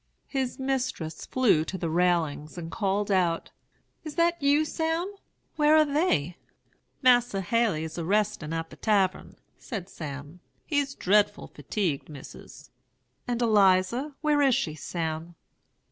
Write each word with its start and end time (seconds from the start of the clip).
"His 0.27 0.57
mistress 0.57 1.27
flew 1.27 1.63
to 1.65 1.77
the 1.77 1.87
railings, 1.87 2.57
and 2.57 2.71
called 2.71 3.11
out, 3.11 3.51
'Is 4.03 4.15
that 4.15 4.41
you, 4.41 4.65
Sam? 4.65 5.13
Where 5.57 5.75
are 5.77 5.85
they?' 5.85 6.37
"'Mas'r 7.03 7.41
Haley's 7.41 7.99
a 7.99 8.03
restin' 8.03 8.51
at 8.51 8.71
the 8.71 8.77
tavern,' 8.77 9.35
said 9.59 9.87
Sam. 9.89 10.39
'He's 10.65 10.95
drefful 10.95 11.53
fatigued, 11.53 12.09
Missis.' 12.09 12.71
"'And 13.27 13.43
Eliza, 13.43 14.15
where 14.21 14.41
is 14.41 14.55
she, 14.55 14.73
Sam?' 14.73 15.35